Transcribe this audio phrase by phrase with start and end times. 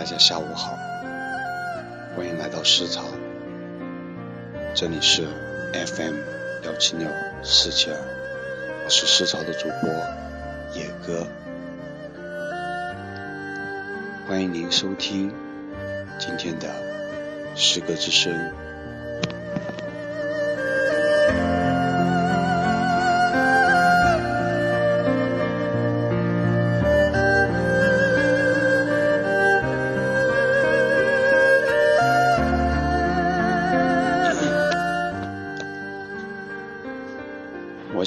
[0.00, 0.78] 大家下午好，
[2.16, 3.04] 欢迎来到诗潮，
[4.74, 5.26] 这里是
[5.74, 6.14] FM
[6.64, 7.06] 幺七六
[7.42, 7.98] 四七二，
[8.82, 9.90] 我是诗潮的主播
[10.72, 11.26] 野哥，
[14.26, 15.34] 欢迎您收听
[16.18, 16.70] 今天的
[17.54, 18.32] 诗歌之声。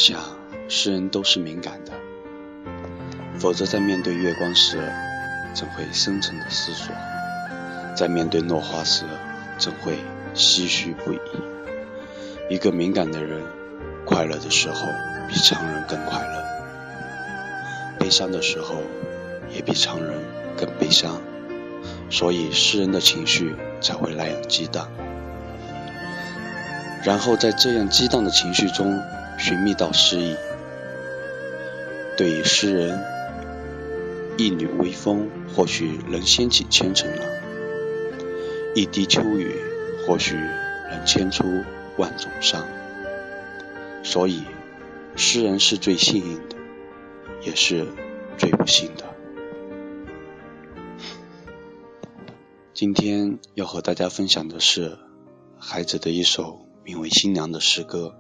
[0.04, 0.20] 想，
[0.68, 1.94] 诗人都是敏感的，
[3.40, 4.78] 否则在面对月光时，
[5.54, 6.92] 怎会深沉的思索；
[7.96, 9.06] 在面对落花时，
[9.58, 9.98] 怎会
[10.36, 11.20] 唏嘘不已？
[12.50, 13.46] 一个敏感的人，
[14.06, 14.90] 快乐的时候
[15.30, 16.44] 比常人更快乐，
[17.98, 18.84] 悲伤的时候
[19.56, 20.22] 也比常人
[20.58, 21.22] 更悲伤，
[22.10, 24.90] 所以诗人的情绪才会那样激荡。
[27.06, 29.02] 然后在这样激荡的情绪中，
[29.38, 30.36] 寻觅到诗意。
[32.18, 33.04] 对于诗人，
[34.38, 37.26] 一缕微风或许能掀起千层浪，
[38.76, 39.56] 一滴秋雨
[40.06, 41.44] 或许能牵出
[41.98, 42.68] 万种伤。
[44.04, 44.44] 所以，
[45.16, 46.56] 诗人是最幸运的，
[47.42, 47.88] 也是
[48.38, 49.06] 最不幸的。
[52.74, 54.98] 今天要和大家分享的是
[55.58, 58.16] 孩子的一首名为《新娘》的诗歌。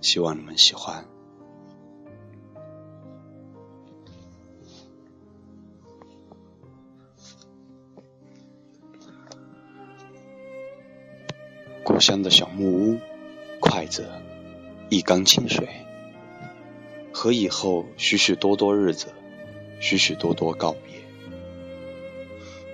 [0.00, 1.04] 希望你们喜欢。
[11.84, 12.98] 故乡的小木屋，
[13.60, 14.08] 筷子，
[14.88, 15.68] 一缸清水，
[17.12, 19.08] 和以后许许多多日子，
[19.80, 21.00] 许许多多告别，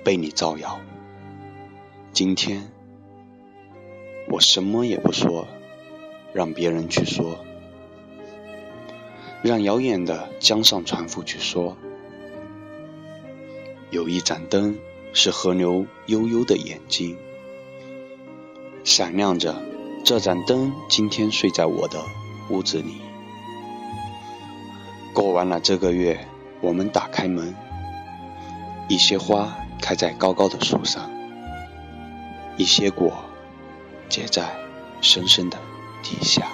[0.04, 0.78] 被你造谣。
[2.12, 2.70] 今天，
[4.28, 5.48] 我什么也不说了。
[6.34, 7.38] 让别人去说，
[9.40, 11.76] 让遥远的江上船夫去说。
[13.90, 14.76] 有一盏灯，
[15.12, 17.16] 是河流悠悠的眼睛，
[18.82, 19.54] 闪亮着。
[20.04, 22.02] 这盏灯今天睡在我的
[22.50, 22.96] 屋子里。
[25.14, 26.28] 过完了这个月，
[26.60, 27.54] 我们打开门，
[28.86, 31.10] 一些花开在高高的树上，
[32.58, 33.14] 一些果
[34.10, 34.54] 结在
[35.00, 35.56] 深深的。
[36.04, 36.47] 地下。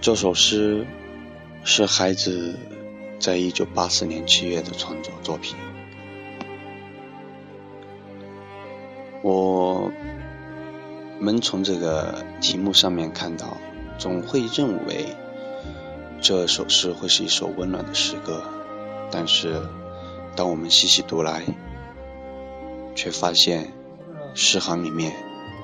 [0.00, 0.86] 这首诗
[1.64, 2.56] 是孩子
[3.18, 5.56] 在一九八四年七月的创作作品。
[9.28, 9.90] 我
[11.18, 13.56] 们从这个题目上面看到，
[13.98, 15.16] 总会认为
[16.20, 18.44] 这首诗会是一首温暖的诗歌，
[19.10, 19.60] 但是
[20.36, 21.42] 当我们细细读来，
[22.94, 23.72] 却发现
[24.34, 25.12] 诗行里面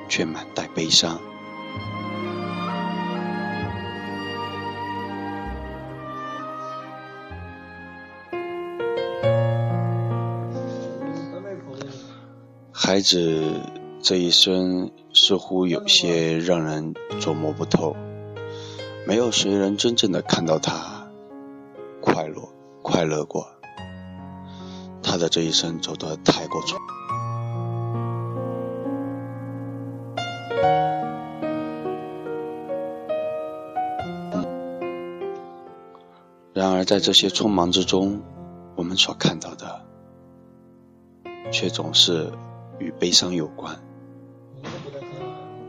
[0.09, 1.21] 却满带悲伤。
[12.93, 13.43] 孩子
[14.03, 16.93] 这一生似乎有些让人
[17.23, 17.97] 琢磨不透，
[19.07, 21.09] 没有谁能真正的看到他
[22.03, 22.47] 快乐
[22.83, 23.47] 快乐过。
[25.03, 26.77] 他的这一生走得太过匆。
[36.53, 38.21] 然而在这些匆忙之中，
[38.77, 39.81] 我们所看到的，
[41.51, 42.31] 却总是。
[42.83, 43.81] 与悲伤有关，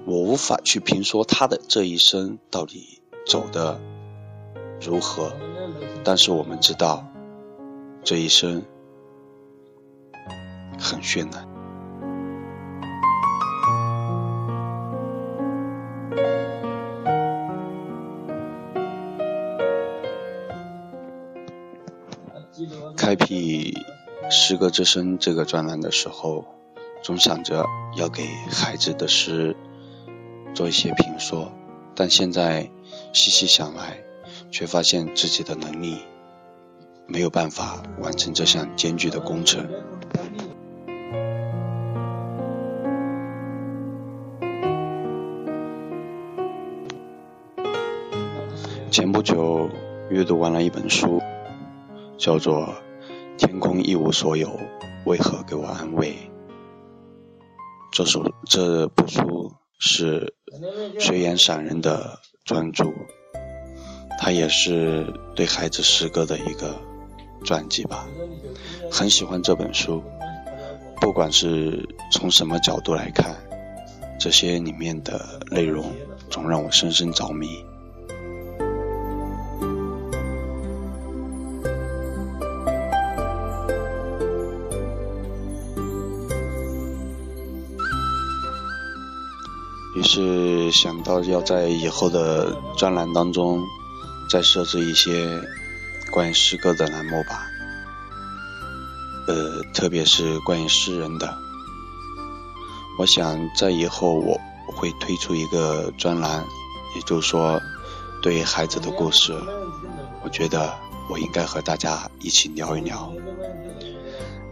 [0.06, 3.80] 我无法去评说他的这一生到底走的
[4.82, 5.32] 如何，
[6.04, 7.06] 但是我们知道
[8.04, 8.64] 这一生
[10.80, 11.48] 很绚烂。
[22.98, 23.78] 开辟
[24.32, 26.46] 诗歌之声这个专栏的时候。
[27.04, 27.66] 总想着
[27.98, 29.58] 要给孩子的诗
[30.56, 31.52] 做一些评说，
[31.94, 32.72] 但现在
[33.12, 33.98] 细细想来，
[34.50, 35.98] 却发现自己的能力
[37.06, 39.70] 没有办法完成这项艰巨的工程。
[48.90, 49.70] 前不久
[50.10, 51.22] 阅读完了一本书，
[52.18, 52.74] 叫做
[53.38, 54.58] 《天空一无所有，
[55.06, 56.14] 为何给我安慰》。
[57.94, 60.34] 这首这部书是
[61.00, 62.86] 随缘散人的专著，
[64.20, 66.82] 它也是对孩子诗歌的一个
[67.46, 68.08] 传记吧。
[68.92, 70.02] 很喜欢这本书，
[71.02, 73.36] 不管是从什么角度来看，
[74.20, 75.94] 这些里面的内容
[76.32, 77.64] 总让我深深着迷。
[89.96, 93.64] 于是想到要在以后的专栏当中
[94.28, 95.40] 再设置一些
[96.12, 97.46] 关于诗歌的栏目吧，
[99.28, 101.38] 呃，特别是关于诗人的。
[102.98, 106.44] 我想在以后我会推出一个专栏，
[106.96, 107.62] 也就是说，
[108.24, 109.32] 对于孩子的故事，
[110.24, 110.74] 我觉得
[111.08, 113.14] 我应该和大家一起聊一聊。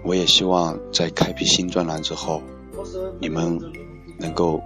[0.04, 2.44] 我也希望在开辟新专栏之后，
[3.20, 3.60] 你们
[4.20, 4.62] 能够。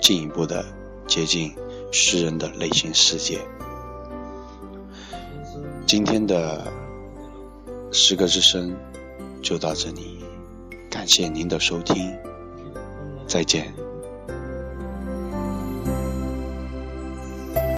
[0.00, 0.64] 进一步的
[1.06, 1.54] 接近
[1.90, 3.40] 诗人的内心世界。
[5.86, 6.70] 今天的
[7.90, 8.76] 诗歌之声
[9.42, 10.18] 就到这里，
[10.90, 12.14] 感谢您的收听，
[13.26, 13.87] 再见。